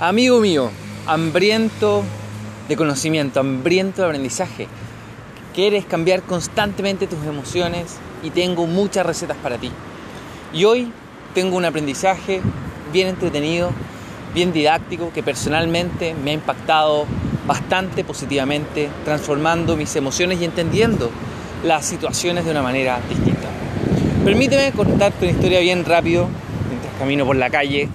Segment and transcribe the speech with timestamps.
[0.00, 0.70] Amigo mío,
[1.08, 2.04] hambriento
[2.68, 4.68] de conocimiento, hambriento de aprendizaje.
[5.52, 9.72] Quieres cambiar constantemente tus emociones y tengo muchas recetas para ti.
[10.52, 10.92] Y hoy
[11.34, 12.40] tengo un aprendizaje
[12.92, 13.72] bien entretenido,
[14.34, 17.04] bien didáctico, que personalmente me ha impactado
[17.48, 21.10] bastante positivamente, transformando mis emociones y entendiendo
[21.64, 23.48] las situaciones de una manera distinta.
[24.24, 26.28] Permíteme contarte una historia bien rápido
[26.68, 27.88] mientras camino por la calle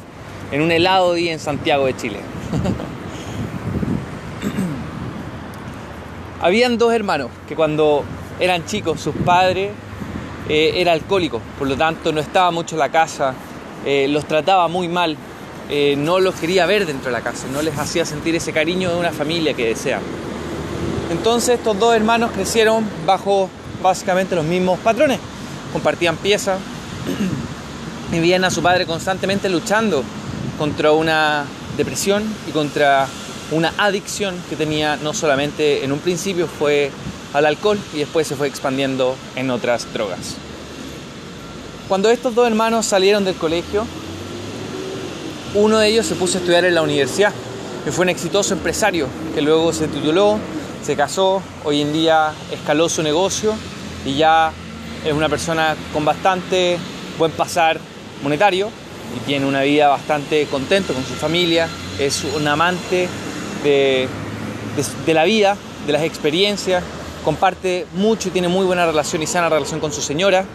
[0.54, 2.20] en un helado día en Santiago de Chile.
[6.42, 8.04] Habían dos hermanos que cuando
[8.40, 9.72] eran chicos sus padres
[10.48, 13.34] eh, era alcohólico, por lo tanto no estaba mucho en la casa,
[13.84, 15.18] eh, los trataba muy mal,
[15.72, 18.92] eh, no los quería ver dentro de la casa, no les hacía sentir ese cariño
[18.92, 20.02] de una familia que desean.
[21.10, 23.50] Entonces estos dos hermanos crecieron bajo
[23.82, 25.20] básicamente los mismos patrones,
[25.72, 26.60] compartían piezas
[28.12, 30.04] y veían a su padre constantemente luchando
[30.58, 31.46] contra una
[31.78, 33.08] depresión y contra
[33.52, 36.92] una adicción que tenía no solamente en un principio fue
[37.34, 40.36] al alcohol y después se fue expandiendo en otras drogas.
[41.88, 43.86] Cuando estos dos hermanos salieron del colegio,
[45.56, 47.34] uno de ellos se puso a estudiar en la universidad,
[47.84, 50.40] que fue un exitoso empresario, que luego se tituló,
[50.84, 53.54] se casó, hoy en día escaló su negocio
[54.06, 54.52] y ya
[55.06, 56.78] es una persona con bastante
[57.18, 57.80] buen pasar
[58.24, 58.70] monetario
[59.16, 61.68] y tiene una vida bastante contento con su familia,
[62.00, 63.08] es un amante
[63.64, 64.08] de,
[65.06, 65.56] de, la vida,
[65.86, 66.84] de las experiencias,
[67.24, 70.46] comparte mucho y tiene muy buena relación y sana relación con su señora.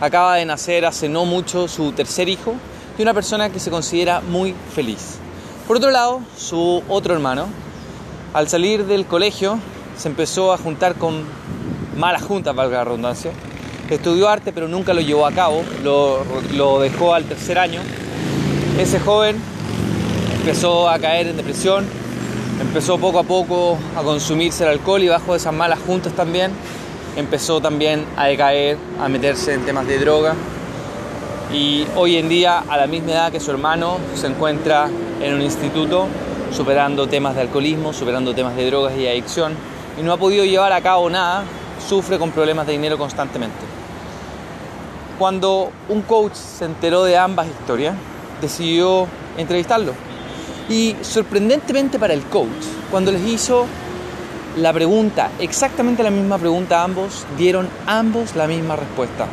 [0.00, 2.54] Acaba de nacer hace no mucho su tercer hijo
[2.98, 5.18] y una persona que se considera muy feliz.
[5.66, 7.46] Por otro lado, su otro hermano,
[8.34, 9.58] al salir del colegio,
[9.96, 11.24] se empezó a juntar con
[11.96, 13.32] malas juntas, valga la redundancia.
[13.90, 17.80] Estudió arte, pero nunca lo llevó a cabo, lo, lo dejó al tercer año
[18.78, 19.36] ese joven
[20.38, 21.84] empezó a caer en depresión,
[22.60, 26.52] empezó poco a poco a consumirse el alcohol y bajo esas malas juntas también
[27.16, 30.34] empezó también a decaer, a meterse en temas de droga
[31.52, 34.88] y hoy en día a la misma edad que su hermano se encuentra
[35.20, 36.06] en un instituto
[36.52, 39.54] superando temas de alcoholismo, superando temas de drogas y adicción
[39.98, 41.42] y no ha podido llevar a cabo nada,
[41.84, 43.58] sufre con problemas de dinero constantemente.
[45.18, 47.96] Cuando un coach se enteró de ambas historias,
[48.40, 49.06] decidió
[49.36, 49.92] entrevistarlo.
[50.68, 52.48] Y sorprendentemente para el coach,
[52.90, 53.66] cuando les hizo
[54.56, 59.26] la pregunta, exactamente la misma pregunta a ambos, dieron ambos la misma respuesta.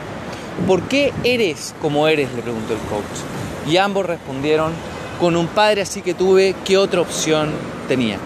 [0.68, 2.34] ¿Por qué eres como eres?
[2.34, 3.72] le preguntó el coach.
[3.72, 4.72] Y ambos respondieron,
[5.20, 7.52] con un padre así que tuve, ¿qué otra opción
[7.88, 8.18] tenía?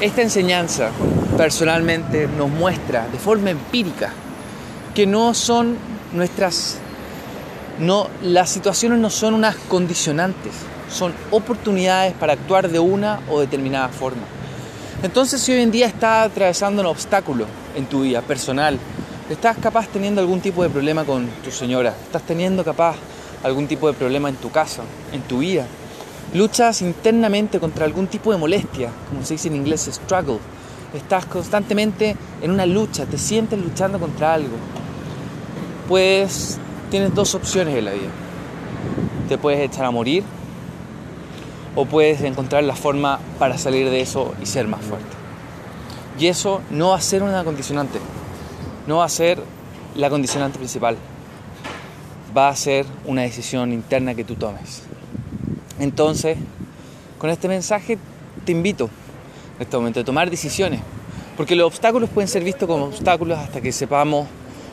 [0.00, 0.90] Esta enseñanza
[1.36, 4.12] personalmente nos muestra de forma empírica
[4.94, 5.76] que no son
[6.12, 6.78] nuestras
[7.78, 10.52] no, las situaciones no son unas condicionantes,
[10.90, 14.22] son oportunidades para actuar de una o determinada forma.
[15.02, 18.78] Entonces, si hoy en día estás atravesando un obstáculo en tu vida personal,
[19.28, 22.96] estás capaz teniendo algún tipo de problema con tu señora, estás teniendo capaz
[23.42, 24.82] algún tipo de problema en tu casa,
[25.12, 25.66] en tu vida,
[26.32, 30.38] luchas internamente contra algún tipo de molestia, como se dice en inglés, struggle,
[30.94, 34.56] estás constantemente en una lucha, te sientes luchando contra algo,
[35.88, 36.58] puedes
[36.90, 38.10] tienes dos opciones en la vida.
[39.28, 40.24] Te puedes echar a morir
[41.74, 45.06] o puedes encontrar la forma para salir de eso y ser más fuerte.
[46.18, 47.98] Y eso no va a ser una condicionante,
[48.86, 49.42] no va a ser
[49.94, 50.96] la condicionante principal,
[52.36, 54.82] va a ser una decisión interna que tú tomes.
[55.78, 56.38] Entonces,
[57.18, 57.98] con este mensaje
[58.46, 58.88] te invito
[59.56, 60.80] en este momento a tomar decisiones,
[61.36, 64.26] porque los obstáculos pueden ser vistos como obstáculos hasta que sepamos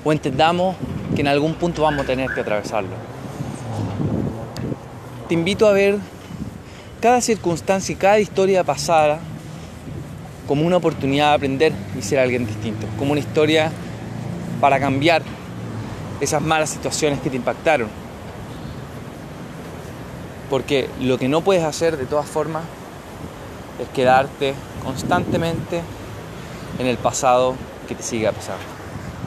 [0.05, 0.77] o entendamos
[1.15, 2.95] que en algún punto vamos a tener que atravesarlo.
[5.27, 5.97] Te invito a ver
[7.01, 9.19] cada circunstancia y cada historia pasada
[10.47, 13.71] como una oportunidad de aprender y ser alguien distinto, como una historia
[14.59, 15.21] para cambiar
[16.21, 17.89] esas malas situaciones que te impactaron.
[20.49, 22.63] Porque lo que no puedes hacer de todas formas
[23.81, 24.53] es quedarte
[24.83, 25.81] constantemente
[26.79, 27.55] en el pasado
[27.87, 28.82] que te sigue pasar.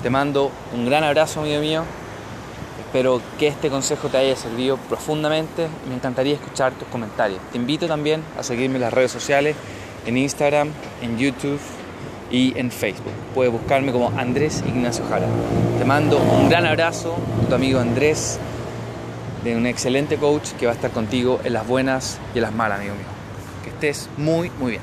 [0.07, 1.83] Te mando un gran abrazo, amigo mío.
[2.79, 7.41] Espero que este consejo te haya servido profundamente me encantaría escuchar tus comentarios.
[7.51, 9.57] Te invito también a seguirme en las redes sociales,
[10.07, 10.69] en Instagram,
[11.03, 11.59] en YouTube
[12.31, 13.11] y en Facebook.
[13.35, 15.27] Puedes buscarme como Andrés Ignacio Jara.
[15.77, 17.17] Te mando un gran abrazo,
[17.49, 18.39] tu amigo Andrés,
[19.43, 22.53] de un excelente coach que va a estar contigo en las buenas y en las
[22.53, 23.07] malas, amigo mío.
[23.65, 24.83] Que estés muy, muy bien.